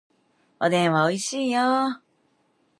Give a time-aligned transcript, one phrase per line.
[0.59, 2.01] おでんはおいしいよ